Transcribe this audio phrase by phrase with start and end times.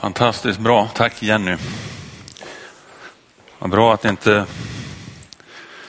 [0.00, 0.88] Fantastiskt bra.
[0.94, 1.56] Tack Jenny.
[3.58, 4.46] Vad bra att inte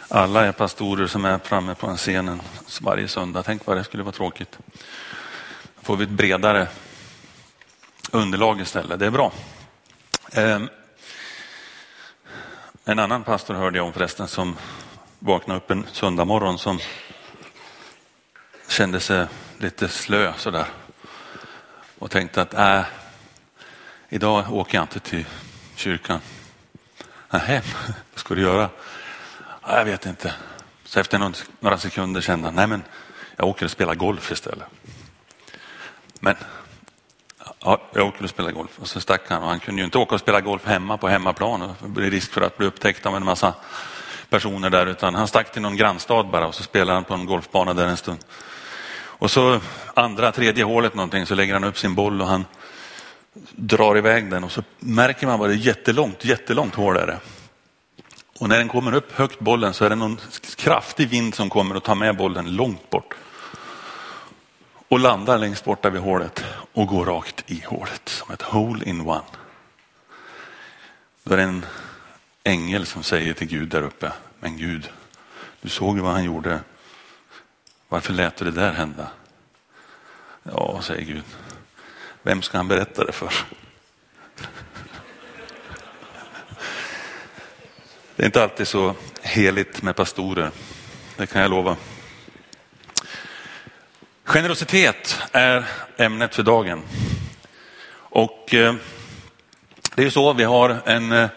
[0.07, 2.41] alla är pastorer som är framme på en scenen
[2.81, 3.43] varje söndag.
[3.43, 4.57] Tänk vad det skulle vara tråkigt.
[5.75, 6.67] Då får vi ett bredare
[8.11, 8.99] underlag istället.
[8.99, 9.31] Det är bra.
[10.31, 10.69] Ehm,
[12.85, 14.57] en annan pastor hörde jag om förresten som
[15.19, 16.79] vaknade upp en söndag morgon som
[18.67, 19.25] kände sig
[19.57, 20.65] lite slö sådär
[21.99, 23.00] och tänkte att äh,
[24.13, 25.25] idag åker jag inte till
[25.75, 26.19] kyrkan.
[27.29, 27.61] Nej,
[28.13, 28.69] vad ska du göra?
[29.67, 30.33] Jag vet inte.
[30.83, 32.83] Så efter några sekunder kände han, nej men
[33.35, 34.67] jag åker och spelar golf istället.
[36.19, 36.35] Men
[37.59, 38.79] ja, jag åker och spelar golf.
[38.79, 41.07] Och så stack han och han kunde ju inte åka och spela golf hemma på
[41.07, 43.53] hemmaplan och det blir risk för att bli upptäckt av en massa
[44.29, 47.25] personer där utan han stack till någon grannstad bara och så spelade han på en
[47.25, 48.19] golfbana där en stund.
[48.93, 49.59] Och så
[49.93, 52.45] andra, tredje hålet någonting så lägger han upp sin boll och han
[53.55, 57.19] drar iväg den och så märker man vad det är jättelångt, jättelångt hål är det.
[58.39, 60.19] Och när den kommer upp högt bollen så är det någon
[60.55, 63.13] kraftig vind som kommer och tar med bollen långt bort.
[64.87, 69.01] Och landar längst borta vid hålet och går rakt i hålet som ett hole in
[69.01, 69.21] one.
[71.23, 71.65] Då är det en
[72.43, 74.89] ängel som säger till Gud där uppe, men Gud,
[75.61, 76.59] du såg ju vad han gjorde.
[77.89, 79.07] Varför lät du det där hända?
[80.43, 81.23] Ja, säger Gud,
[82.23, 83.33] vem ska han berätta det för?
[88.15, 90.51] Det är inte alltid så heligt med pastorer,
[91.17, 91.75] det kan jag lova.
[94.23, 95.65] Generositet är
[95.97, 96.81] ämnet för dagen.
[97.93, 98.75] Och eh,
[99.95, 101.29] det är ju så, vi har en, eh,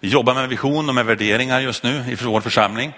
[0.00, 2.92] vi jobbar med vision och med värderingar just nu i vår församling.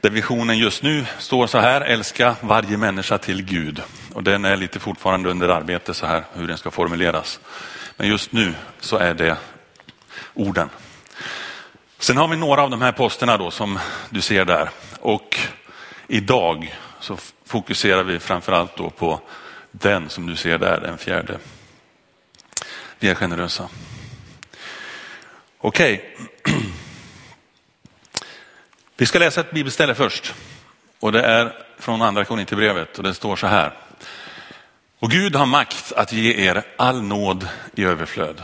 [0.00, 3.82] Där visionen just nu står så här, älska varje människa till Gud.
[4.18, 7.40] Och den är lite fortfarande under arbete så här, hur den ska formuleras.
[7.96, 9.36] Men just nu så är det
[10.34, 10.70] orden.
[11.98, 13.78] Sen har vi några av de här posterna då som
[14.10, 14.70] du ser där.
[15.00, 15.38] Och
[16.06, 17.16] idag så
[17.46, 19.20] fokuserar vi framförallt då på
[19.70, 21.38] den som du ser där, den fjärde.
[22.98, 23.68] Vi är generösa.
[25.58, 26.14] Okej.
[26.42, 26.54] Okay.
[28.96, 30.34] Vi ska läsa ett bibelställe först.
[31.00, 33.87] Och det är från andra Korinthierbrevet och det står så här.
[35.00, 38.42] Och Gud har makt att ge er all nåd i överflöd.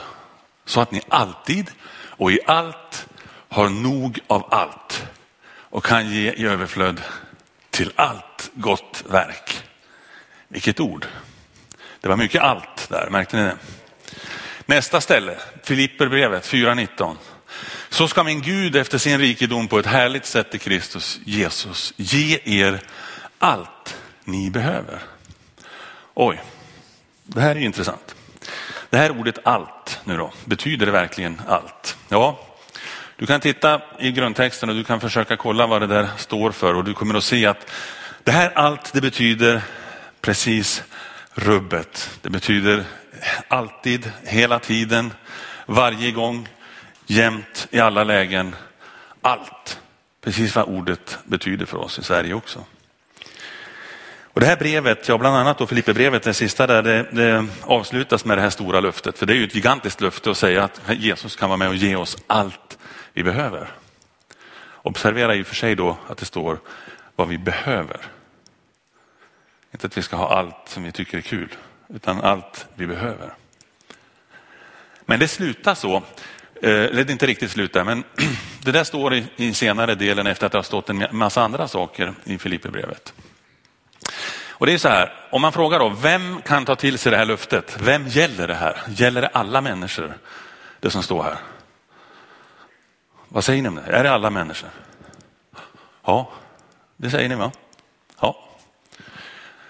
[0.64, 3.06] Så att ni alltid och i allt
[3.48, 5.06] har nog av allt
[5.46, 7.00] och kan ge i överflöd
[7.70, 9.62] till allt gott verk.
[10.48, 11.06] Vilket ord.
[12.00, 13.56] Det var mycket allt där, märkte ni det?
[14.66, 17.16] Nästa ställe, Filipperbrevet 4.19.
[17.88, 22.38] Så ska min Gud efter sin rikedom på ett härligt sätt i Kristus Jesus ge
[22.44, 22.80] er
[23.38, 25.13] allt ni behöver.
[26.14, 26.42] Oj,
[27.24, 28.14] det här är intressant.
[28.90, 31.96] Det här ordet allt nu då, betyder det verkligen allt?
[32.08, 32.38] Ja,
[33.16, 36.74] du kan titta i grundtexten och du kan försöka kolla vad det där står för
[36.74, 37.70] och du kommer att se att
[38.24, 39.62] det här allt det betyder
[40.20, 40.82] precis
[41.34, 42.18] rubbet.
[42.22, 42.84] Det betyder
[43.48, 45.12] alltid, hela tiden,
[45.66, 46.48] varje gång,
[47.06, 48.56] jämt, i alla lägen.
[49.20, 49.80] Allt.
[50.20, 52.64] Precis vad ordet betyder för oss i Sverige också.
[54.34, 58.24] Och det här brevet, ja bland annat då Filipperbrevet, det sista där, det, det, avslutas
[58.24, 59.18] med det här stora löftet.
[59.18, 61.74] För det är ju ett gigantiskt löfte att säga att Jesus kan vara med och
[61.74, 62.78] ge oss allt
[63.12, 63.70] vi behöver.
[64.82, 66.58] Observera i och för sig då att det står
[67.16, 68.00] vad vi behöver.
[69.72, 71.48] Inte att vi ska ha allt som vi tycker är kul,
[71.94, 73.34] utan allt vi behöver.
[75.06, 76.02] Men det slutar så, eh,
[76.70, 78.04] eller det är inte riktigt slut där, men
[78.62, 81.68] det där står i, i senare delen efter att det har stått en massa andra
[81.68, 83.14] saker i Filipperbrevet.
[84.56, 87.18] Och det är så här, om man frågar då, vem kan ta till sig det
[87.18, 87.76] här löftet?
[87.80, 88.82] Vem gäller det här?
[88.88, 90.18] Gäller det alla människor?
[90.80, 91.38] Det som står här.
[93.28, 93.82] Vad säger ni om det?
[93.82, 94.70] Är det alla människor?
[96.04, 96.30] Ja,
[96.96, 97.52] det säger ni va?
[98.20, 98.48] Ja.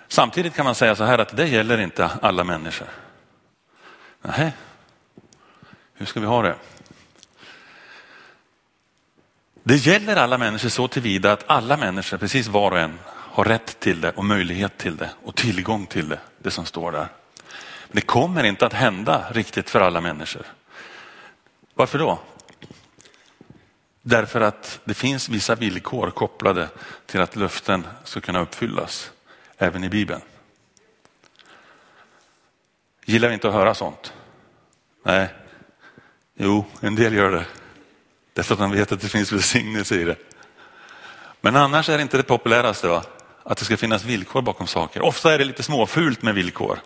[0.09, 2.89] Samtidigt kan man säga så här att det gäller inte alla människor.
[4.23, 4.53] Nej,
[5.95, 6.55] hur ska vi ha det?
[9.63, 12.99] Det gäller alla människor så tillvida att alla människor, precis var och en,
[13.35, 16.93] har rätt till det och möjlighet till det och tillgång till det, det som står
[16.93, 17.09] där.
[17.87, 20.47] Men det kommer inte att hända riktigt för alla människor.
[21.75, 22.19] Varför då?
[24.03, 26.69] Därför att det finns vissa villkor kopplade
[27.07, 29.11] till att löften ska kunna uppfyllas,
[29.59, 30.21] även i Bibeln.
[33.05, 34.13] Gillar vi inte att höra sånt?
[35.05, 35.29] Nej,
[36.35, 37.47] jo, en del gör det.
[38.33, 40.17] Därför att de vet att det finns välsignelse i det.
[41.41, 43.05] Men annars är det inte det populäraste, va?
[43.45, 45.03] Att det ska finnas villkor bakom saker.
[45.03, 46.79] Ofta är det lite småfult med villkor.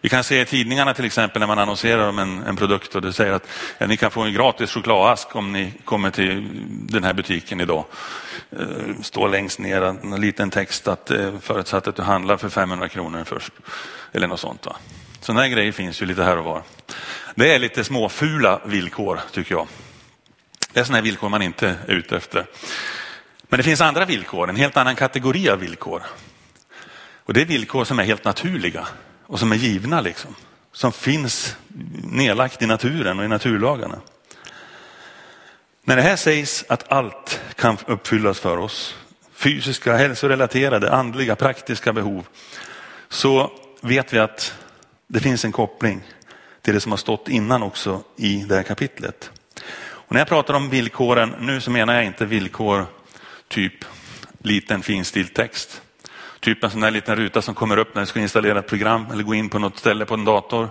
[0.00, 3.02] Vi kan se i tidningarna till exempel när man annonserar om en, en produkt och
[3.02, 7.04] det säger att ja, ni kan få en gratis chokladask om ni kommer till den
[7.04, 7.84] här butiken idag.
[8.50, 8.66] Eh,
[9.02, 13.24] står längst ner en liten text att eh, förutsatt att du handlar för 500 kronor
[13.24, 13.52] först.
[14.12, 14.66] Eller något sånt.
[14.66, 14.76] Va?
[15.20, 16.62] Sådana här grejer finns ju lite här och var.
[17.34, 19.66] Det är lite småfula villkor tycker jag.
[20.72, 22.46] Det är sådana här villkor man inte är ute efter.
[23.48, 26.02] Men det finns andra villkor, en helt annan kategori av villkor.
[27.24, 28.86] Och det är villkor som är helt naturliga
[29.26, 30.34] och som är givna liksom.
[30.72, 31.56] Som finns
[32.02, 33.98] nedlagt i naturen och i naturlagarna.
[35.84, 38.96] När det här sägs att allt kan uppfyllas för oss,
[39.32, 42.26] fysiska, hälsorelaterade, andliga, praktiska behov,
[43.08, 43.50] så
[43.80, 44.54] vet vi att
[45.06, 46.02] det finns en koppling
[46.62, 49.30] till det som har stått innan också i det här kapitlet.
[49.78, 52.86] Och när jag pratar om villkoren nu så menar jag inte villkor
[53.48, 53.84] typ
[54.42, 55.82] liten finstilt text.
[56.40, 59.06] Typ en sån där liten ruta som kommer upp när du ska installera ett program
[59.12, 60.68] eller gå in på något ställe på en dator.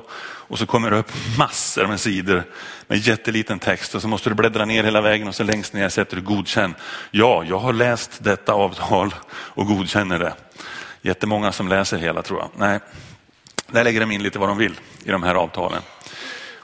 [0.47, 2.43] Och så kommer det upp massor med sidor
[2.87, 5.89] med jätteliten text och så måste du bläddra ner hela vägen och så längst ner
[5.89, 6.75] sätter du godkänn.
[7.11, 10.33] Ja, jag har läst detta avtal och godkänner det.
[11.01, 12.49] Jättemånga som läser hela tror jag.
[12.55, 12.79] Nej,
[13.67, 15.81] där lägger de in lite vad de vill i de här avtalen.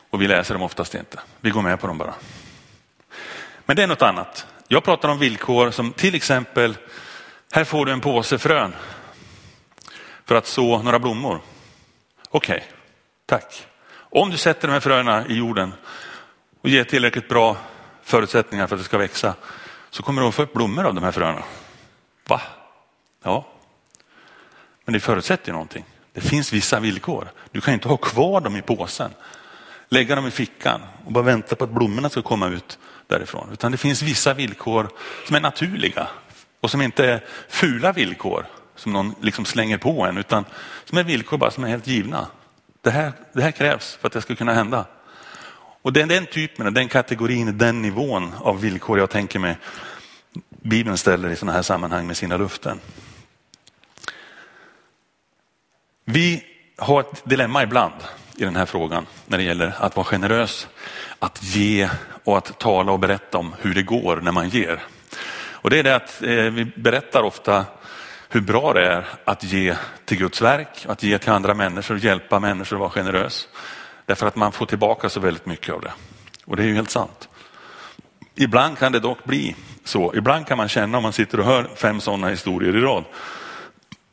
[0.10, 1.20] Och vi läser dem oftast inte.
[1.42, 2.14] Vi går med på dem bara.
[3.66, 4.46] Men det är något annat.
[4.74, 6.78] Jag pratar om villkor som till exempel,
[7.52, 8.76] här får du en påse frön
[10.26, 11.42] för att så några blommor.
[12.30, 12.68] Okej, okay,
[13.26, 13.68] tack.
[13.94, 15.74] Om du sätter de här fröna i jorden
[16.62, 17.58] och ger tillräckligt bra
[18.04, 19.36] förutsättningar för att det ska växa
[19.90, 21.44] så kommer du att få upp blommor av de här fröna.
[22.28, 22.42] Va?
[23.24, 23.48] Ja,
[24.86, 25.86] men det förutsätter ju någonting.
[26.14, 27.32] Det finns vissa villkor.
[27.52, 29.12] Du kan inte ha kvar dem i påsen,
[29.92, 33.50] lägga dem i fickan och bara vänta på att blommorna ska komma ut därifrån.
[33.54, 34.90] Utan det finns vissa villkor
[35.28, 36.08] som är naturliga
[36.62, 38.46] och som inte är fula villkor
[38.76, 40.46] som någon liksom slänger på en utan
[40.86, 42.28] som är villkor bara som är helt givna.
[42.82, 44.86] Det här, det här krävs för att det ska kunna hända.
[45.82, 49.58] Och det är den typen, den kategorin, den nivån av villkor jag tänker mig
[50.50, 52.80] Bibeln ställer i sådana här sammanhang med sina luften.
[56.06, 56.44] Vi
[56.78, 57.94] har ett dilemma ibland
[58.42, 60.68] i den här frågan när det gäller att vara generös,
[61.20, 61.90] att ge
[62.24, 64.80] och att tala och berätta om hur det går när man ger.
[65.34, 67.66] Och det är det att eh, vi berättar ofta
[68.30, 72.40] hur bra det är att ge till Guds verk, att ge till andra människor, hjälpa
[72.40, 73.48] människor att vara generös.
[74.06, 75.92] Därför att man får tillbaka så väldigt mycket av det.
[76.46, 77.30] Och det är ju helt sant.
[78.36, 81.70] Ibland kan det dock bli så, ibland kan man känna om man sitter och hör
[81.76, 83.04] fem sådana historier i rad,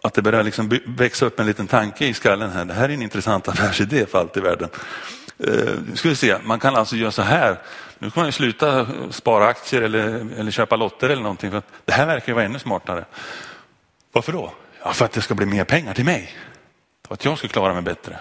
[0.03, 2.65] att det börjar liksom växa upp en liten tanke i skallen här.
[2.65, 4.69] Det här är en intressant affärsidé för allt i världen.
[5.47, 7.59] Uh, ska vi se, man kan alltså göra så här.
[7.99, 11.51] Nu kan man ju sluta spara aktier eller, eller köpa lotter eller någonting.
[11.51, 13.05] För det här verkar ju vara ännu smartare.
[14.13, 14.53] Varför då?
[14.83, 16.35] Ja, för att det ska bli mer pengar till mig.
[17.07, 18.19] För att jag ska klara mig bättre.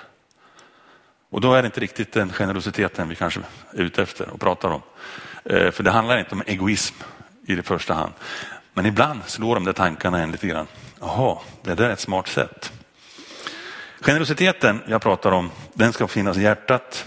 [1.30, 3.40] Och då är det inte riktigt den generositeten vi kanske
[3.72, 4.82] är ute efter och pratar om.
[5.46, 6.96] Eh, för det handlar inte om egoism
[7.48, 8.14] i det första hand.
[8.74, 10.68] Men ibland slår de där tankarna en lite grann.
[11.00, 12.72] Jaha, det där är ett smart sätt.
[14.02, 17.06] Generositeten jag pratar om, den ska finnas i hjärtat.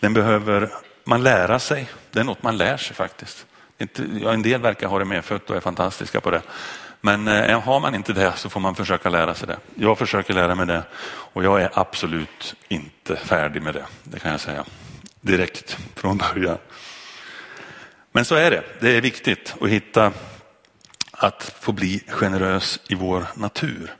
[0.00, 0.70] Den behöver
[1.04, 1.88] man lära sig.
[2.10, 3.46] Det är något man lär sig faktiskt.
[3.78, 6.42] Inte, ja, en del verkar ha det medfött och är fantastiska på det.
[7.00, 9.58] Men eh, har man inte det så får man försöka lära sig det.
[9.74, 13.86] Jag försöker lära mig det och jag är absolut inte färdig med det.
[14.02, 14.64] Det kan jag säga
[15.20, 16.58] direkt från början.
[18.12, 18.62] Men så är det.
[18.80, 20.12] Det är viktigt att hitta
[21.22, 23.94] att få bli generös i vår natur.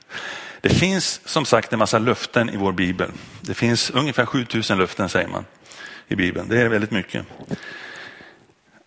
[0.61, 3.11] Det finns som sagt en massa löften i vår bibel.
[3.41, 5.45] Det finns ungefär 7000 löften säger man
[6.07, 6.49] i bibeln.
[6.49, 7.25] Det är väldigt mycket.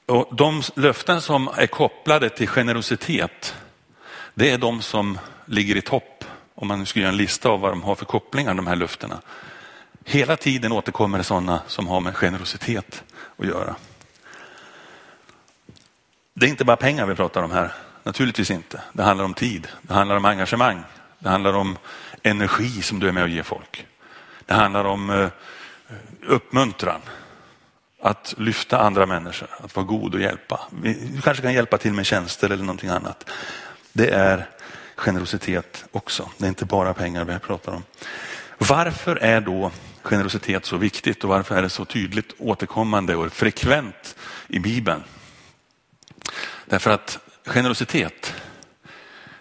[0.06, 3.54] Och de löften som är kopplade till generositet,
[4.34, 6.24] det är de som ligger i topp.
[6.54, 9.20] Om man skulle göra en lista av vad de har för kopplingar, de här löftena.
[10.04, 13.04] Hela tiden återkommer det sådana som har med generositet
[13.36, 13.76] att göra.
[16.34, 17.72] Det är inte bara pengar vi pratar om här.
[18.06, 18.80] Naturligtvis inte.
[18.92, 20.82] Det handlar om tid, det handlar om engagemang,
[21.18, 21.78] det handlar om
[22.22, 23.86] energi som du är med och ger folk.
[24.44, 25.28] Det handlar om eh,
[26.26, 27.00] uppmuntran,
[28.02, 30.60] att lyfta andra människor, att vara god och hjälpa.
[31.12, 33.30] Du kanske kan hjälpa till med tjänster eller någonting annat.
[33.92, 34.48] Det är
[34.96, 36.30] generositet också.
[36.38, 37.82] Det är inte bara pengar vi pratar om.
[38.58, 39.70] Varför är då
[40.02, 44.16] generositet så viktigt och varför är det så tydligt återkommande och frekvent
[44.48, 45.02] i Bibeln?
[46.66, 48.34] Därför att Generositet,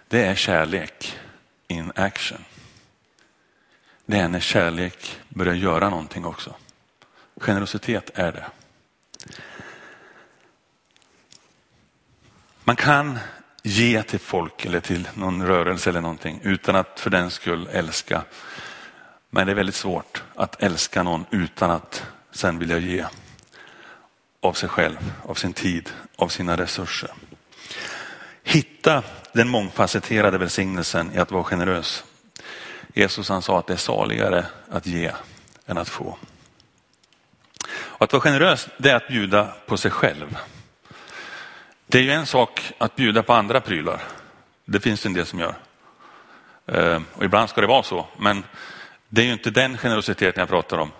[0.07, 1.17] det är kärlek
[1.67, 2.45] in action.
[4.05, 6.55] Det är när kärlek börjar göra någonting också.
[7.35, 8.45] Generositet är det.
[12.63, 13.19] Man kan
[13.63, 18.23] ge till folk eller till någon rörelse eller någonting utan att för den skull älska.
[19.29, 23.05] Men det är väldigt svårt att älska någon utan att sen vilja ge
[24.39, 27.11] av sig själv, av sin tid, av sina resurser.
[28.47, 32.03] Hitta den mångfacetterade välsignelsen i att vara generös.
[32.93, 35.11] Jesus han sa att det är saligare att ge
[35.65, 36.17] än att få.
[37.67, 40.37] Och att vara generös det är att bjuda på sig själv.
[41.87, 44.01] Det är ju en sak att bjuda på andra prylar.
[44.65, 45.55] Det finns det en del som gör.
[46.65, 48.43] Eh, och ibland ska det vara så, men
[49.09, 50.91] det är ju inte den generositeten jag pratar om.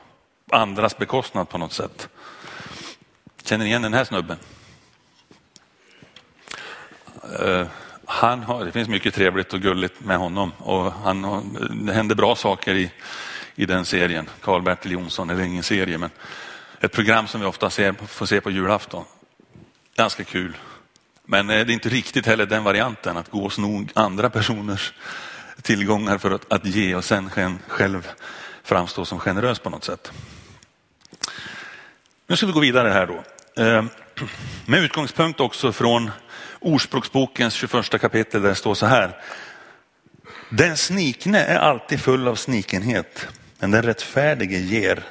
[0.52, 2.10] Andras bekostnad på något sätt.
[3.44, 4.38] Känner ni igen den här snubben?
[7.40, 7.68] Eh,
[8.06, 11.42] han har, det finns mycket trevligt och gulligt med honom och han har,
[11.86, 12.92] det händer bra saker i,
[13.56, 14.30] i den serien.
[14.42, 16.10] Karl-Bertil Jonsson, eller ingen serie, men
[16.80, 19.04] ett program som vi ofta ser, får se på julafton.
[19.96, 20.58] Ganska kul.
[21.26, 24.94] Men eh, det är inte riktigt heller den varianten, att gå och sno andra personers
[25.62, 27.30] tillgångar för att, att ge och sen
[27.68, 28.12] själv
[28.64, 30.12] framstå som generös på något sätt.
[32.28, 33.24] Nu ska vi gå vidare här då.
[33.64, 33.86] Eh,
[34.66, 36.12] med utgångspunkt också från
[36.66, 39.22] Ordspråksbokens 21 kapitel där det står så här.
[40.50, 43.28] Den snikne är alltid full av snikenhet,
[43.60, 45.04] men den rättfärdige ger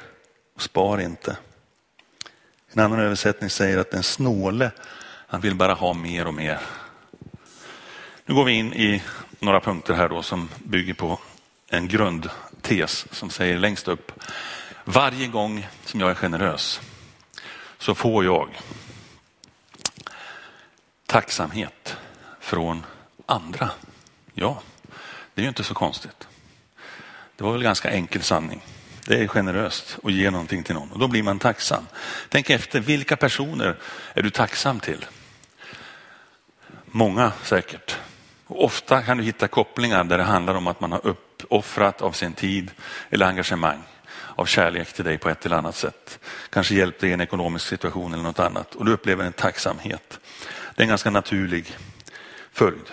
[0.55, 1.37] och spar inte.
[2.71, 4.71] En annan översättning säger att den snåle,
[5.27, 6.59] han vill bara ha mer och mer.
[8.25, 9.03] Nu går vi in i
[9.39, 11.19] några punkter här då som bygger på
[11.69, 14.11] en grundtes som säger längst upp.
[14.83, 16.81] Varje gång som jag är generös
[17.77, 18.49] så får jag
[21.05, 21.97] tacksamhet
[22.39, 22.85] från
[23.25, 23.69] andra.
[24.33, 24.61] Ja,
[25.33, 26.27] det är ju inte så konstigt.
[27.35, 28.61] Det var väl ganska enkel sanning.
[29.07, 31.87] Det är generöst att ge någonting till någon och då blir man tacksam.
[32.29, 33.75] Tänk efter, vilka personer
[34.13, 35.05] är du tacksam till?
[36.85, 37.97] Många säkert.
[38.47, 42.11] Och ofta kan du hitta kopplingar där det handlar om att man har uppoffrat av
[42.11, 42.71] sin tid
[43.09, 43.83] eller engagemang
[44.35, 46.19] av kärlek till dig på ett eller annat sätt.
[46.49, 50.19] Kanske hjälpt dig i en ekonomisk situation eller något annat och du upplever en tacksamhet.
[50.75, 51.77] Det är en ganska naturlig
[52.51, 52.91] följd.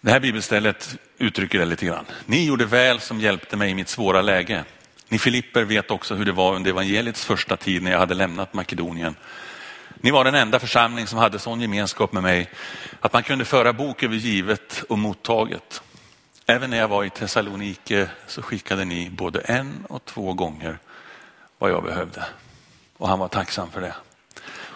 [0.00, 2.04] Det här bibelstället uttrycker det lite grann.
[2.26, 4.64] Ni gjorde väl som hjälpte mig i mitt svåra läge.
[5.08, 8.54] Ni Filipper vet också hur det var under evangeliets första tid när jag hade lämnat
[8.54, 9.16] Makedonien.
[10.00, 12.50] Ni var den enda församling som hade sån gemenskap med mig
[13.00, 15.82] att man kunde föra bok över givet och mottaget.
[16.46, 20.78] Även när jag var i Thessalonike så skickade ni både en och två gånger
[21.58, 22.24] vad jag behövde.
[22.96, 23.94] Och han var tacksam för det.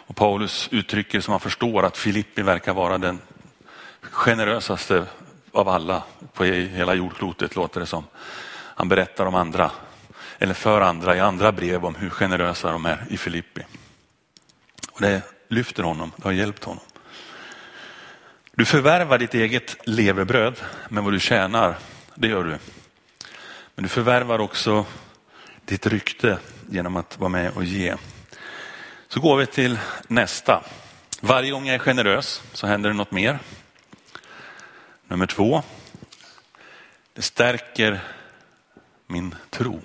[0.07, 3.19] Och Paulus uttrycker som man förstår att Filippi verkar vara den
[4.01, 5.07] generösaste
[5.53, 8.05] av alla på hela jordklotet låter det som.
[8.51, 9.71] Han berättar om andra,
[10.39, 13.63] eller för andra i andra brev om hur generösa de är i Filippi.
[14.91, 16.85] Och det lyfter honom, det har hjälpt honom.
[18.53, 21.79] Du förvärvar ditt eget levebröd med vad du tjänar,
[22.15, 22.59] det gör du.
[23.75, 24.87] Men du förvärvar också
[25.65, 26.39] ditt rykte
[26.71, 27.95] genom att vara med och ge.
[29.09, 30.65] Så går vi till nästa.
[31.21, 33.39] Varje gång jag är generös så händer det något mer.
[35.09, 35.63] Nummer två.
[37.13, 38.01] Det stärker
[39.07, 39.83] min tro.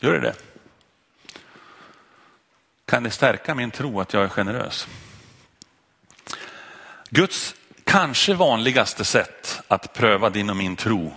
[0.00, 0.34] Gör det det?
[2.84, 4.88] Kan det stärka min tro att jag är generös?
[7.10, 11.12] Guds kanske vanligaste sätt att pröva din och min tro, i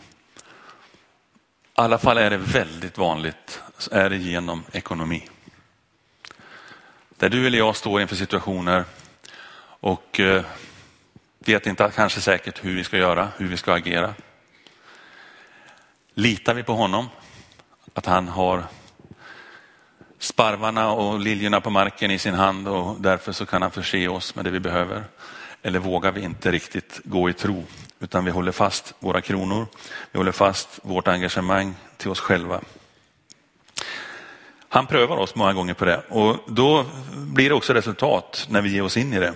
[1.74, 5.29] alla fall är det väldigt vanligt, är det genom ekonomi.
[7.21, 8.85] Där du eller jag står inför situationer
[9.79, 10.43] och eh,
[11.39, 14.13] vet inte kanske säkert hur vi ska göra, hur vi ska agera.
[16.13, 17.09] Litar vi på honom?
[17.93, 18.63] Att han har
[20.19, 24.35] sparvarna och liljorna på marken i sin hand och därför så kan han förse oss
[24.35, 25.03] med det vi behöver.
[25.61, 27.65] Eller vågar vi inte riktigt gå i tro
[27.99, 29.67] utan vi håller fast våra kronor,
[30.11, 32.61] vi håller fast vårt engagemang till oss själva.
[34.73, 38.69] Han prövar oss många gånger på det och då blir det också resultat när vi
[38.69, 39.33] ger oss in i det.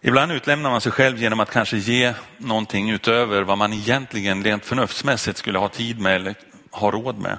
[0.00, 4.64] Ibland utlämnar man sig själv genom att kanske ge någonting utöver vad man egentligen rent
[4.64, 6.34] förnuftsmässigt skulle ha tid med eller
[6.70, 7.38] ha råd med.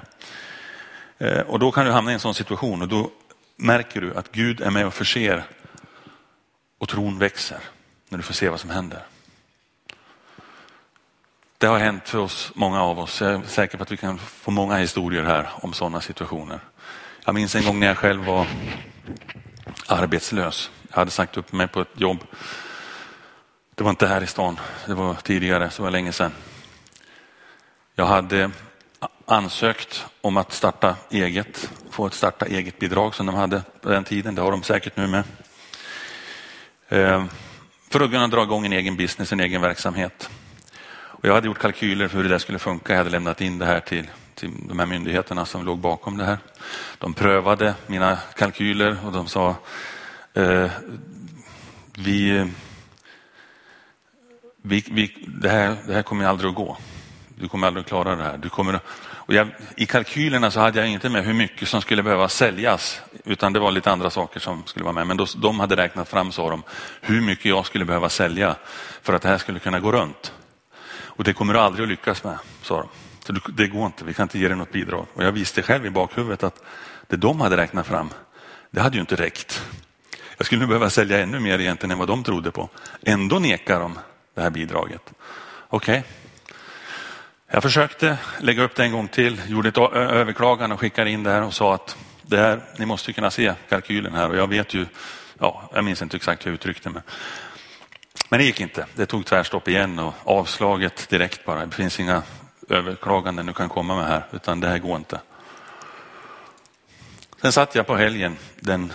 [1.18, 3.10] Eh, och då kan du hamna i en sån situation och då
[3.56, 5.44] märker du att Gud är med och förser
[6.78, 7.58] och tron växer
[8.08, 9.02] när du får se vad som händer.
[11.58, 13.20] Det har hänt för oss, många av oss.
[13.20, 16.60] Jag är säker på att vi kan få många historier här om sådana situationer.
[17.24, 18.46] Jag minns en gång när jag själv var
[19.86, 20.70] arbetslös.
[20.88, 22.18] Jag hade sagt upp mig på ett jobb.
[23.74, 26.32] Det var inte här i stan, det var tidigare, så var länge sedan.
[27.94, 28.50] Jag hade
[29.26, 34.04] ansökt om att starta eget, få ett starta eget bidrag som de hade på den
[34.04, 34.34] tiden.
[34.34, 35.24] Det har de säkert nu med.
[36.88, 37.24] Eh,
[37.90, 40.30] för att kunna dra igång en egen business, en egen verksamhet.
[41.24, 42.92] Och jag hade gjort kalkyler för hur det där skulle funka.
[42.92, 46.24] Jag hade lämnat in det här till, till de här myndigheterna som låg bakom det
[46.24, 46.38] här.
[46.98, 49.56] De prövade mina kalkyler och de sa
[50.34, 50.70] eh,
[51.96, 52.46] vi,
[54.62, 56.76] vi, vi, det, här, det här kommer aldrig att gå.
[57.38, 58.38] Du kommer aldrig att klara det här.
[58.38, 62.02] Du kommer, och jag, I kalkylerna så hade jag inte med hur mycket som skulle
[62.02, 65.06] behöva säljas, utan det var lite andra saker som skulle vara med.
[65.06, 66.62] Men då, de hade räknat fram, sa de,
[67.00, 68.56] hur mycket jag skulle behöva sälja
[69.02, 70.32] för att det här skulle kunna gå runt.
[71.16, 72.88] Och det kommer du aldrig att lyckas med, sa de.
[73.26, 75.06] Så det går inte, vi kan inte ge dig något bidrag.
[75.14, 76.62] Och jag visste själv i bakhuvudet att
[77.06, 78.10] det de hade räknat fram,
[78.70, 79.62] det hade ju inte räckt.
[80.36, 82.68] Jag skulle behöva sälja ännu mer egentligen än vad de trodde på.
[83.02, 83.98] Ändå nekar de
[84.34, 85.12] det här bidraget.
[85.68, 85.98] Okej.
[85.98, 86.10] Okay.
[87.46, 91.30] Jag försökte lägga upp det en gång till, gjorde ett överklagande och skickade in det
[91.30, 94.74] här och sa att det här, ni måste kunna se kalkylen här och jag vet
[94.74, 94.86] ju,
[95.38, 97.02] ja, jag minns inte exakt hur jag uttryckte mig.
[98.34, 98.86] Men det gick inte.
[98.94, 101.66] Det tog tvärstopp igen och avslaget direkt bara.
[101.66, 102.22] Det finns inga
[102.68, 105.20] överklaganden du kan komma med här, utan det här går inte.
[107.40, 108.92] Sen satt jag på helgen den,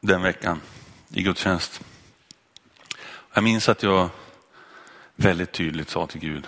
[0.00, 0.60] den veckan
[1.08, 1.80] i gudstjänst.
[3.34, 4.08] Jag minns att jag
[5.16, 6.46] väldigt tydligt sa till Gud,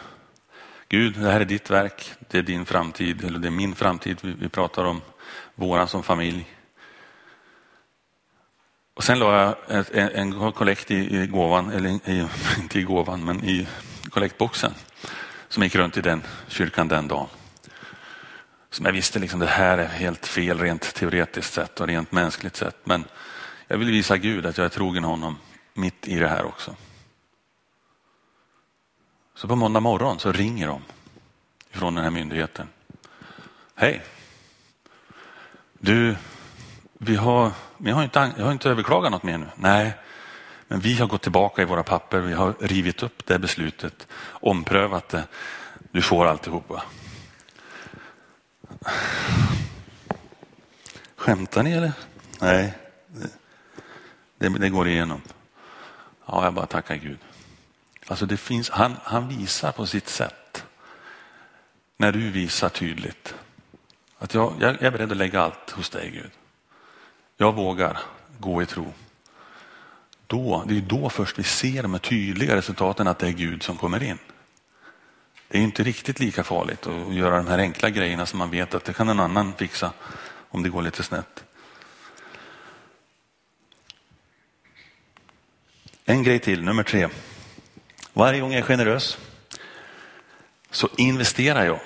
[0.88, 4.18] Gud, det här är ditt verk, det är din framtid, eller det är min framtid
[4.22, 5.00] vi, vi pratar om,
[5.54, 6.55] våran som familj.
[8.96, 12.26] Och sen la jag en, en kollekt i, i gåvan, eller i,
[12.58, 13.66] inte i gåvan, men i
[14.10, 14.74] kollektboxen
[15.48, 17.28] som gick runt i den kyrkan den dagen.
[18.70, 22.56] Som jag visste, liksom, det här är helt fel rent teoretiskt sett och rent mänskligt
[22.56, 22.86] sett.
[22.86, 23.04] Men
[23.66, 25.38] jag vill visa Gud att jag är trogen honom
[25.74, 26.76] mitt i det här också.
[29.34, 30.82] Så på måndag morgon så ringer de
[31.70, 32.68] från den här myndigheten.
[33.74, 34.02] Hej!
[35.78, 36.16] Du,
[36.98, 39.46] vi har, vi har, inte, jag har inte överklagat något mer nu.
[39.56, 39.92] Nej,
[40.68, 42.18] men vi har gått tillbaka i våra papper.
[42.18, 45.24] Vi har rivit upp det beslutet, omprövat det.
[45.90, 46.82] Du får alltihopa.
[51.16, 51.92] Skämtar ni eller?
[52.40, 52.74] Nej,
[54.38, 55.22] det, det går igenom.
[56.26, 57.18] Ja, jag bara tackar Gud.
[58.06, 60.64] Alltså det finns, han, han visar på sitt sätt.
[61.96, 63.34] När du visar tydligt
[64.18, 66.30] att jag, jag är beredd att lägga allt hos dig Gud.
[67.36, 67.98] Jag vågar
[68.38, 68.92] gå i tro.
[70.26, 73.76] Då, det är då först vi ser de tydliga resultaten att det är Gud som
[73.76, 74.18] kommer in.
[75.48, 78.74] Det är inte riktigt lika farligt att göra de här enkla grejerna som man vet
[78.74, 79.92] att det kan en annan fixa
[80.48, 81.44] om det går lite snett.
[86.04, 87.08] En grej till, nummer tre.
[88.12, 89.18] Varje gång jag är generös
[90.70, 91.80] så investerar jag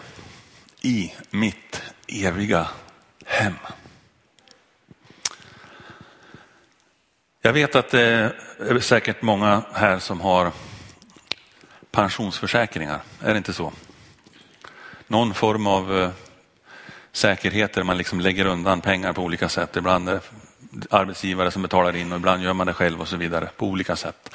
[0.81, 2.69] i mitt eviga
[3.25, 3.55] hem.
[7.43, 10.53] Jag vet att det är säkert många här som har
[11.91, 13.73] pensionsförsäkringar, är det inte så?
[15.07, 16.15] Någon form av säkerhet
[17.13, 19.77] säkerheter, man liksom lägger undan pengar på olika sätt.
[19.77, 20.21] Ibland är
[20.61, 23.67] det arbetsgivare som betalar in och ibland gör man det själv och så vidare på
[23.67, 24.31] olika sätt.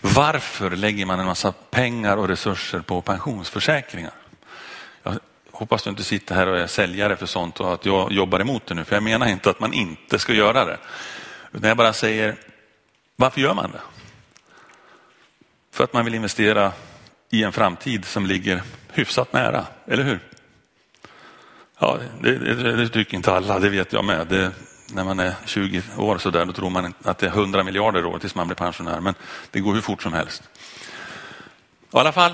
[0.00, 4.12] Varför lägger man en massa pengar och resurser på pensionsförsäkringar?
[5.02, 5.18] Jag
[5.50, 8.66] hoppas du inte sitter här och är säljare för sånt och att jag jobbar emot
[8.66, 10.78] det nu, för jag menar inte att man inte ska göra det.
[11.52, 12.36] Utan jag bara säger,
[13.16, 13.80] varför gör man det?
[15.72, 16.72] För att man vill investera
[17.30, 20.20] i en framtid som ligger hyfsat nära, eller hur?
[21.78, 24.26] Ja, det, det, det tycker inte alla, det vet jag med.
[24.26, 24.52] Det,
[24.92, 28.06] när man är 20 år så där, då tror man att det är 100 miljarder
[28.06, 29.00] år tills man blir pensionär.
[29.00, 29.14] Men
[29.50, 30.42] det går hur fort som helst.
[31.92, 32.32] I alla fall,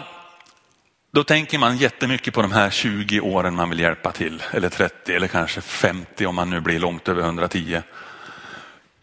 [1.11, 4.43] då tänker man jättemycket på de här 20 åren man vill hjälpa till.
[4.51, 7.83] Eller 30 eller kanske 50 om man nu blir långt över 110.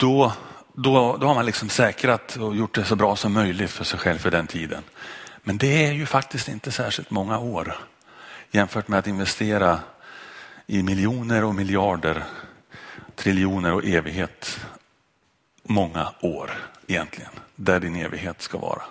[0.01, 0.33] Då,
[0.73, 3.99] då, då har man liksom säkrat och gjort det så bra som möjligt för sig
[3.99, 4.83] själv för den tiden.
[5.43, 7.77] Men det är ju faktiskt inte särskilt många år
[8.51, 9.79] jämfört med att investera
[10.67, 12.23] i miljoner och miljarder
[13.15, 14.59] triljoner och evighet.
[15.63, 16.51] Många år
[16.87, 18.81] egentligen, där din evighet ska vara.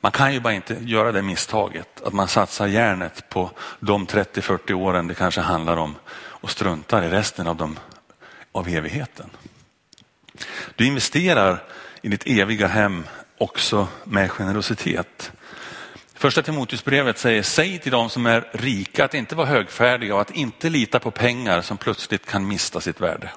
[0.00, 4.72] Man kan ju bara inte göra det misstaget att man satsar järnet på de 30-40
[4.72, 7.78] åren det kanske handlar om och struntar i resten av, dem,
[8.52, 9.30] av evigheten.
[10.76, 11.62] Du investerar
[12.02, 13.04] i ditt eviga hem
[13.38, 15.32] också med generositet.
[16.14, 20.30] Första Timoteusbrevet säger, säg till de som är rika att inte vara högfärdiga och att
[20.30, 23.30] inte lita på pengar som plötsligt kan mista sitt värde.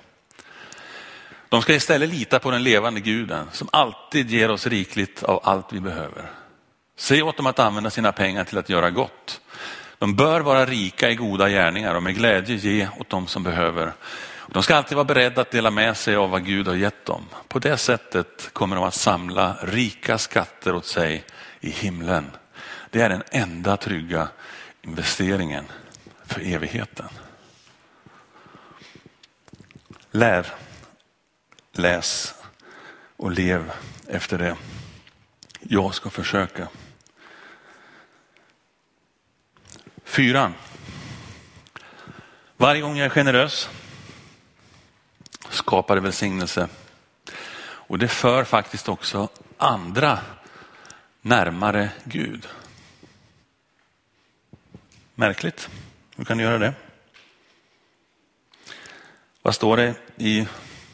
[1.50, 5.74] De ska istället lita på den levande guden som alltid ger oss rikligt av allt
[5.74, 6.32] vi behöver.
[6.98, 9.42] Se åt dem att använda sina pengar till att göra gott.
[10.00, 13.94] De bör vara rika i goda gärningar och med glädje ge åt dem som behöver.
[14.48, 17.26] De ska alltid vara beredda att dela med sig av vad Gud har gett dem.
[17.48, 21.24] På det sättet kommer de att samla rika skatter åt sig
[21.60, 22.32] i himlen
[22.90, 24.28] Det är den enda trygga
[24.82, 25.66] investeringen
[26.26, 27.10] för evigheten.
[30.12, 30.54] Lär,
[31.72, 32.36] läs
[33.18, 33.72] och lev
[34.08, 34.56] efter det.
[35.60, 36.68] Jag ska försöka.
[40.04, 40.54] Fyran.
[42.58, 43.70] Varje gång jag är generös
[45.50, 46.68] Skapade välsignelse.
[47.88, 50.20] Och det för faktiskt också andra
[51.22, 52.48] närmare Gud.
[55.16, 55.70] Märkligt.
[56.16, 56.74] Hur kan du göra det?
[59.42, 60.48] Vad står det i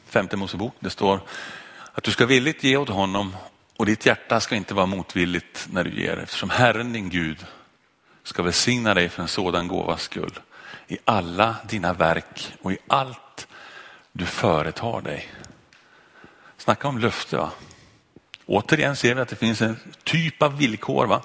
[0.06, 0.76] femte Mosebok?
[0.80, 1.22] Det står
[1.94, 3.36] att du ska villigt ge åt honom
[3.78, 7.46] och ditt hjärta ska inte vara motvilligt när du ger eftersom Herren din Gud
[8.24, 10.40] ska välsigna dig för en sådan gåvas skull
[10.88, 13.48] i alla dina verk och i allt
[14.12, 15.30] du företar dig.
[16.58, 17.38] Snacka om löfte.
[17.38, 17.52] Va?
[18.46, 21.06] Återigen ser vi att det finns en typ av villkor.
[21.06, 21.22] Va?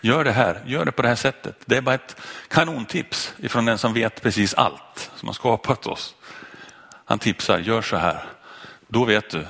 [0.00, 1.56] Gör det här, gör det på det här sättet.
[1.64, 2.16] Det är bara ett
[2.48, 6.14] kanontips ifrån den som vet precis allt, som har skapat oss.
[7.04, 8.24] Han tipsar, gör så här.
[8.88, 9.46] Då vet du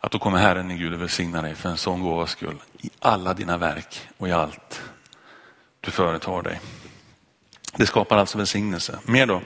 [0.00, 2.90] att då kommer Herren i Gud att välsigna dig för en sån gåvas skull i
[2.98, 4.82] alla dina verk och i allt
[5.80, 6.60] du företar dig.
[7.76, 8.98] Det skapar alltså välsignelse.
[9.04, 9.42] Mer då?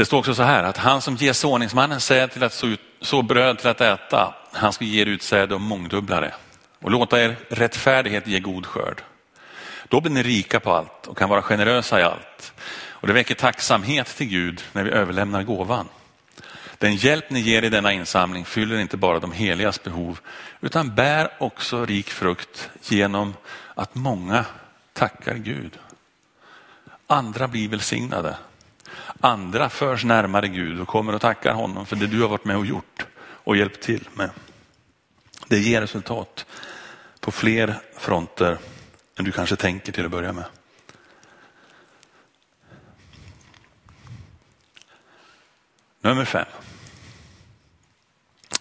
[0.00, 2.80] Det står också så här att han som ger såningsmannen säd till att så, ut,
[3.00, 6.34] så bröd till att äta, han ska ge ut säd och mångdubblare
[6.78, 9.02] och låta er rättfärdighet ge god skörd.
[9.88, 12.52] Då blir ni rika på allt och kan vara generösa i allt.
[12.88, 15.88] Och det väcker tacksamhet till Gud när vi överlämnar gåvan.
[16.78, 20.20] Den hjälp ni ger i denna insamling fyller inte bara de heligas behov
[20.60, 23.34] utan bär också rik frukt genom
[23.74, 24.44] att många
[24.92, 25.78] tackar Gud.
[27.06, 28.36] Andra blir välsignade.
[29.20, 32.56] Andra förs närmare Gud och kommer och tackar honom för det du har varit med
[32.56, 34.30] och gjort och hjälpt till med.
[35.48, 36.46] Det ger resultat
[37.20, 38.58] på fler fronter
[39.18, 40.44] än du kanske tänker till att börja med.
[46.00, 46.46] Nummer fem.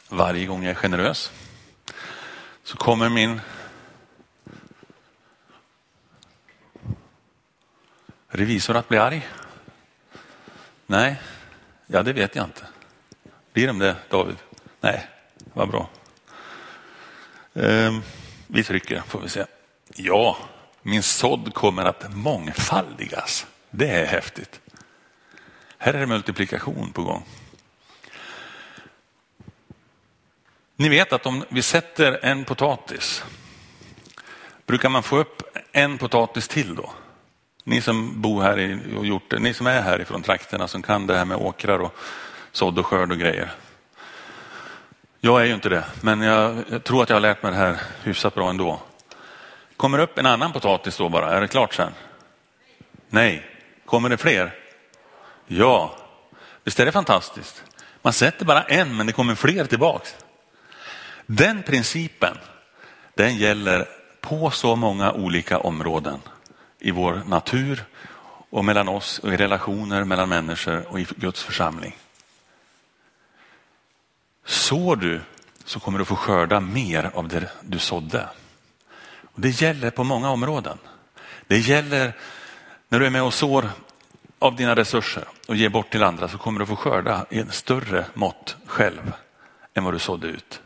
[0.10, 1.32] Varje gång jag är generös
[2.64, 3.42] så kommer min
[8.30, 9.28] revisor att bli arg.
[10.92, 11.22] Nej,
[11.88, 12.68] ja det vet jag inte.
[13.54, 14.36] Blir de det David?
[14.82, 15.08] Nej,
[15.54, 15.90] vad bra.
[17.54, 18.02] Ehm,
[18.48, 19.46] vi trycker får vi se.
[19.96, 20.38] Ja,
[20.82, 23.48] min sådd kommer att mångfaldigas.
[23.70, 24.62] Det är häftigt.
[25.78, 27.26] Här är det multiplikation på gång.
[30.76, 33.24] Ni vet att om vi sätter en potatis,
[34.66, 36.94] brukar man få upp en potatis till då?
[37.70, 41.18] Ni som bor här och gjort det, ni som är härifrån trakterna som kan det
[41.18, 41.96] här med åkrar och
[42.52, 43.52] sådd och skörd och grejer.
[45.20, 47.58] Jag är ju inte det, men jag, jag, tror att jag har lärt mig det
[47.58, 48.80] här hyfsat bra ändå.
[49.78, 51.92] Kommer upp en annan potatis då bara, är det klart sen?
[53.10, 53.46] Nej.
[53.86, 54.56] Kommer det fler?
[55.48, 55.96] Ja.
[56.64, 57.64] Visst är det fantastiskt?
[58.02, 60.16] Man sätter bara en men det kommer fler tillbaks.
[61.26, 62.38] Den principen,
[63.16, 63.88] den gäller
[64.22, 66.20] på så många olika områden
[66.80, 67.86] i vår natur
[68.50, 71.98] och mellan oss och i relationer mellan människor och i Guds församling.
[74.46, 75.22] Sår du
[75.66, 78.30] så kommer du få skörda mer av det du sådde.
[79.22, 80.78] Och det gäller på många områden.
[81.48, 82.14] Det gäller
[82.90, 83.70] när du är med och sår
[84.40, 87.52] av dina resurser och ger bort till andra så kommer du få skörda i en
[87.52, 89.14] större mått själv
[89.74, 90.62] än vad du sådde ut.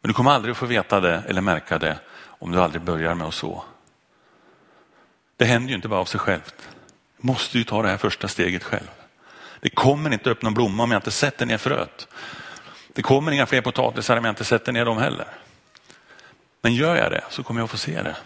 [0.00, 3.14] Men du kommer aldrig att få veta det eller märka det om du aldrig börjar
[3.14, 3.64] med att så.
[5.42, 6.68] Det händer ju inte bara av sig självt.
[7.16, 8.90] Måste ju ta det här första steget själv.
[9.60, 12.08] Det kommer inte upp någon blomma om jag inte sätter ner fröet.
[12.92, 15.26] Det kommer inga fler potatisar om jag inte sätter ner dem heller.
[16.60, 18.16] Men gör jag det så kommer jag att få se det.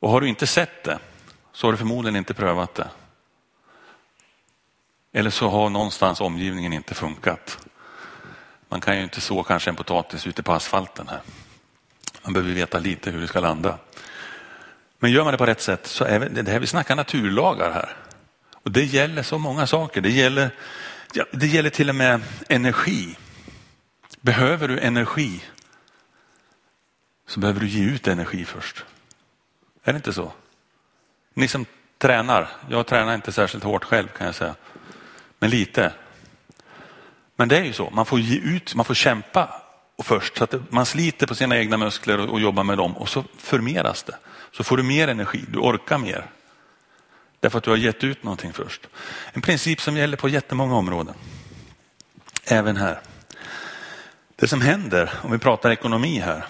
[0.00, 0.98] Och har du inte sett det
[1.52, 2.88] så har du förmodligen inte prövat det.
[5.12, 7.58] Eller så har någonstans omgivningen inte funkat.
[8.68, 11.20] Man kan ju inte så kanske en potatis ute på asfalten här.
[12.22, 13.78] Man behöver veta lite hur det ska landa.
[14.98, 17.72] Men gör man det på rätt sätt så är det det här vi snackar naturlagar
[17.72, 17.96] här.
[18.52, 20.00] Och det gäller så många saker.
[20.00, 20.50] Det gäller,
[21.12, 23.16] ja, det gäller till och med energi.
[24.20, 25.42] Behöver du energi
[27.28, 28.84] så behöver du ge ut energi först.
[29.84, 30.32] Är det inte så?
[31.34, 31.66] Ni som
[31.98, 34.54] tränar, jag tränar inte särskilt hårt själv kan jag säga,
[35.38, 35.92] men lite.
[37.36, 39.62] Men det är ju så, man får ge ut, man får kämpa
[39.96, 42.96] och först så att man sliter på sina egna muskler och, och jobbar med dem
[42.96, 44.18] och så förmeras det.
[44.58, 46.30] Så får du mer energi, du orkar mer.
[47.40, 48.88] Därför att du har gett ut någonting först.
[49.32, 51.14] En princip som gäller på jättemånga områden.
[52.44, 53.00] Även här.
[54.36, 56.46] Det som händer, om vi pratar ekonomi här,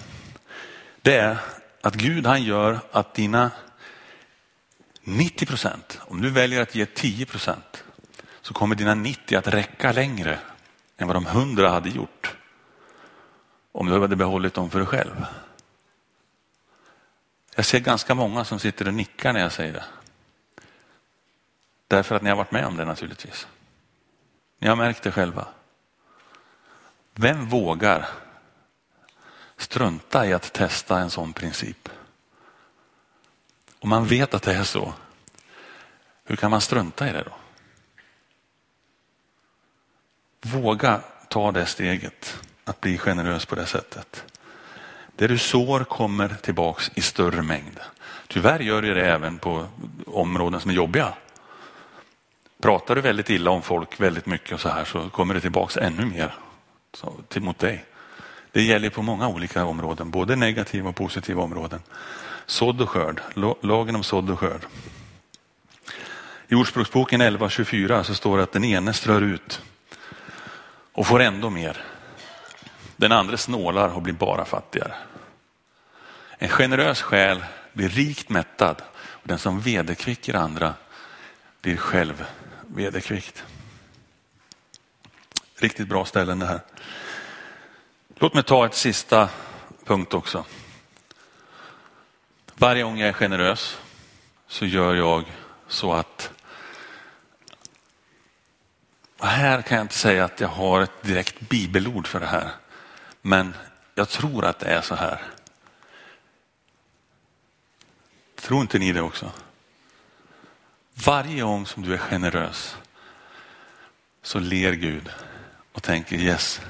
[1.03, 1.39] det är
[1.83, 3.51] att Gud han gör att dina
[5.03, 7.85] 90 procent, om du väljer att ge 10 procent,
[8.41, 10.39] så kommer dina 90 att räcka längre
[10.97, 12.37] än vad de 100 hade gjort
[13.73, 15.27] om du hade behållit dem för dig själv.
[17.59, 19.85] Jag ser ganska många som sitter och nickar när jag säger det.
[21.89, 23.47] Därför att ni har varit med om det naturligtvis.
[24.59, 25.49] Ni har märkt det själva.
[27.15, 28.09] Vem vågar
[29.57, 31.89] strunta i att testa en sån princip?
[33.79, 34.95] Om man vet att det är så,
[36.25, 37.37] hur kan man strunta i det då?
[40.41, 44.38] Våga ta det steget att bli generös på det sättet.
[45.19, 47.81] Det du sår kommer tillbaks i större mängd.
[48.29, 49.67] Tyvärr gör det även på
[50.07, 51.15] områden som är jobbiga.
[52.63, 55.77] Pratar du väldigt illa om folk väldigt mycket och så här så kommer det tillbaks
[55.77, 56.35] ännu mer
[57.29, 57.85] till, mot dig.
[58.53, 61.81] Det gäller på många olika områden, både negativa och positiva områden.
[62.47, 63.21] Sådd och skörd,
[63.63, 64.67] lagen om sådd och skörd.
[66.49, 69.63] I Ordspråksboken 11.24 så står det att den ene strör ut
[70.93, 71.85] och får ändå mer.
[72.99, 74.95] Den andra snålar och blir bara fattigare.
[76.39, 80.75] En generös själ blir rikt mättad och den som vederkvicker andra
[81.61, 82.27] blir själv
[82.67, 83.45] vederkvickt.
[85.57, 86.61] Riktigt bra ställen det här.
[88.17, 89.29] Låt mig ta ett sista
[89.85, 90.45] punkt också.
[92.55, 93.79] Varje gång jag är generös
[94.47, 95.25] så gör jag
[95.69, 96.31] så att
[99.21, 102.51] här kan jag inte säga att jag har ett direkt bibelord för det här.
[103.29, 103.55] Men
[103.95, 105.23] jag tror att det är så här.
[108.37, 109.33] Tror inte ni det också?
[111.07, 112.77] Varje gång som du är generös
[114.23, 115.11] så ler Gud
[115.73, 116.61] och tänker yes,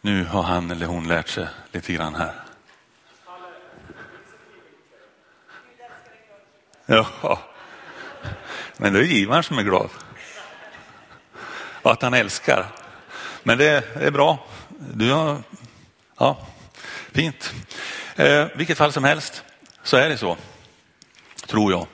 [0.00, 2.34] nu har han eller hon lärt sig lite grann här.
[6.86, 7.40] Ja,
[8.76, 9.90] men det är givaren som är glad.
[11.82, 12.66] Och att han älskar.
[13.42, 14.48] Men det är bra.
[14.78, 15.38] Du har,
[16.18, 16.46] ja,
[17.12, 17.52] fint.
[18.16, 19.44] Eh, vilket fall som helst
[19.82, 20.36] så är det så,
[21.46, 21.86] tror jag,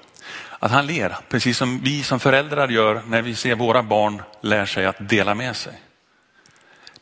[0.58, 4.66] att han ler, precis som vi som föräldrar gör när vi ser våra barn lär
[4.66, 5.72] sig att dela med sig.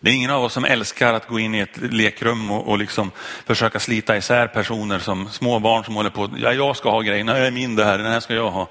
[0.01, 2.79] Det är ingen av oss som älskar att gå in i ett lekrum och, och
[2.79, 3.11] liksom
[3.47, 7.39] försöka slita isär personer som små barn som håller på, ja jag ska ha grejerna,
[7.39, 8.69] jag är min det här, den här ska jag ha.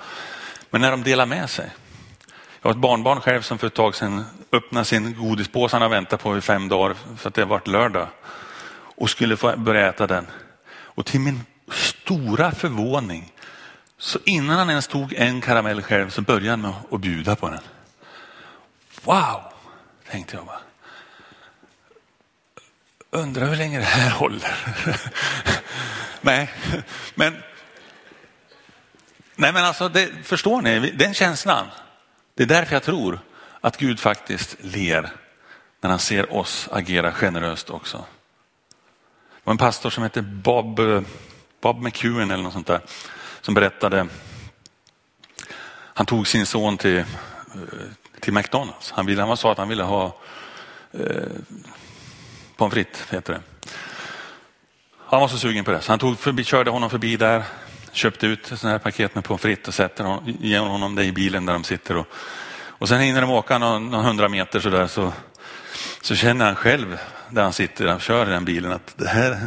[0.69, 1.69] Men när de delar med sig.
[2.61, 5.89] Jag har ett barnbarn själv som för ett tag sedan öppnade sin godispåse han har
[5.89, 8.07] väntat på i fem dagar för att det har varit lördag
[8.73, 10.27] och skulle få börja äta den.
[10.71, 13.33] Och till min stora förvåning
[13.97, 17.49] så innan han ens tog en karamell själv så började han med att bjuda på
[17.49, 17.61] den.
[19.03, 19.41] Wow,
[20.11, 20.61] tänkte jag bara.
[23.11, 24.55] Undrar hur länge det här håller.
[26.21, 26.53] nej,
[27.15, 27.33] men,
[29.35, 31.67] nej, men alltså, det, förstår ni, den känslan.
[32.35, 33.19] Det är därför jag tror
[33.61, 35.09] att Gud faktiskt ler
[35.81, 37.97] när han ser oss agera generöst också.
[37.97, 40.79] Det var en pastor som hette Bob,
[41.61, 42.81] Bob McEwen eller något sånt där
[43.41, 44.07] som berättade.
[45.93, 47.05] Han tog sin son till, eh,
[48.19, 48.91] till McDonalds.
[48.91, 50.17] Han, ville, han sa att han ville ha
[50.91, 51.05] eh,
[52.57, 53.41] pommes frites, heter det.
[54.97, 57.43] Han var så sugen på det så han tog förbi, körde honom förbi där,
[57.91, 61.11] köpte ut ett här paket med pommes frites och sätter honom, ger honom det i
[61.11, 61.97] bilen där de sitter.
[61.97, 62.07] Och,
[62.53, 65.13] och sen hinner de åka någon, någon hundra meter så där så,
[66.01, 66.97] så känner han själv
[67.29, 69.37] där han sitter och kör i den bilen att det här,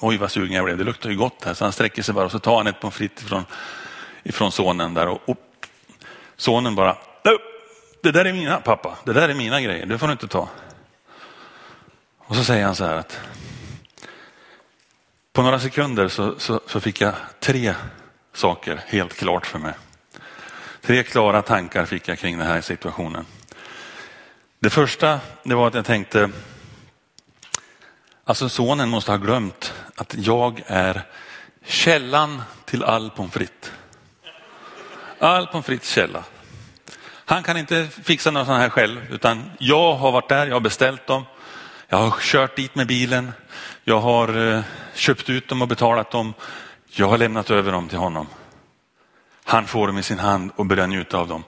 [0.00, 1.54] oj vad sugen jag blev, det luktar ju gott här.
[1.54, 3.44] Så han sträcker sig bara och så tar han ett pommes frites ifrån,
[4.22, 5.38] ifrån sonen där och, och
[6.36, 6.96] sonen bara,
[8.02, 10.48] det där är mina pappa, det där är mina grejer, det får du inte ta.
[12.18, 13.20] Och så säger han så här att
[15.38, 17.74] på några sekunder så, så, så fick jag tre
[18.34, 19.72] saker helt klart för mig.
[20.82, 23.26] Tre klara tankar fick jag kring den här situationen.
[24.60, 26.30] Det första det var att jag tänkte,
[28.24, 31.02] alltså sonen måste ha glömt att jag är
[31.64, 33.72] källan till all pommes frites.
[35.18, 36.24] All pommes frites källa.
[37.24, 40.60] Han kan inte fixa några sådana här själv utan jag har varit där, jag har
[40.60, 41.24] beställt dem.
[41.90, 43.32] Jag har kört dit med bilen.
[43.84, 44.62] Jag har eh,
[44.94, 46.34] köpt ut dem och betalat dem.
[46.86, 48.26] Jag har lämnat över dem till honom.
[49.44, 51.44] Han får dem i sin hand och börjar njuta av dem.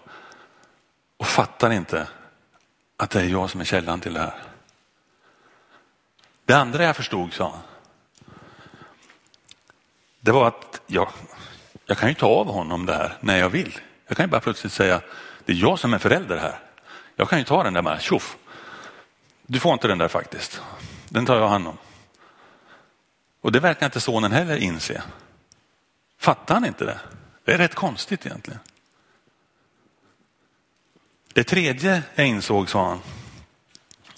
[1.16, 2.06] Och fattar inte
[2.96, 4.34] att det är jag som är källan till det här.
[6.44, 7.60] Det andra jag förstod, sa han,
[10.20, 11.08] det var att jag,
[11.86, 13.78] jag kan ju ta av honom det här när jag vill.
[14.06, 15.00] Jag kan ju bara plötsligt säga,
[15.44, 16.58] det är jag som är förälder här.
[17.16, 18.36] Jag kan ju ta den där bara, tjoff.
[19.50, 20.60] Du får inte den där faktiskt.
[21.08, 21.78] Den tar jag hand om.
[23.40, 25.02] Och det verkar inte sonen heller inse.
[26.18, 27.00] Fattar han inte det?
[27.44, 28.60] Det är rätt konstigt egentligen.
[31.32, 33.00] Det tredje jag insåg, sa han,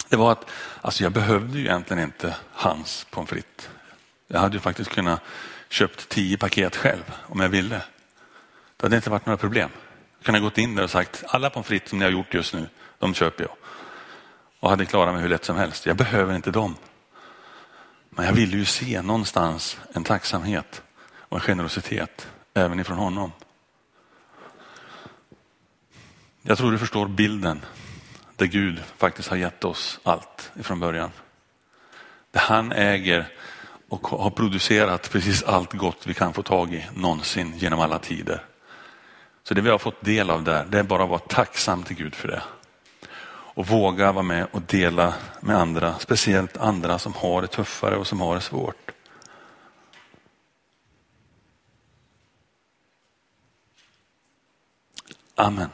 [0.09, 3.68] det var att alltså jag behövde ju egentligen inte hans pommes frites.
[4.27, 5.21] Jag hade ju faktiskt kunnat
[5.68, 7.83] köpt tio paket själv om jag ville.
[8.77, 9.71] Det hade inte varit några problem.
[10.18, 12.35] Jag kunde ha gått in där och sagt alla pommes frites som ni har gjort
[12.35, 12.68] just nu,
[12.99, 13.57] de köper jag.
[14.62, 15.87] Och hade klarat mig hur lätt som helst.
[15.87, 16.77] Jag behöver inte dem.
[18.11, 20.83] Men jag ville ju se någonstans en tacksamhet
[21.14, 23.33] och en generositet även ifrån honom.
[26.42, 27.61] Jag tror du förstår bilden
[28.37, 31.11] där Gud faktiskt har gett oss allt ifrån början.
[32.31, 33.29] Det han äger
[33.88, 38.44] och har producerat precis allt gott vi kan få tag i någonsin genom alla tider.
[39.42, 41.96] Så det vi har fått del av där, det är bara att vara tacksam till
[41.96, 42.42] Gud för det.
[43.55, 48.07] Och våga vara med och dela med andra, speciellt andra som har det tuffare och
[48.07, 48.91] som har det svårt.
[55.35, 55.69] Amen.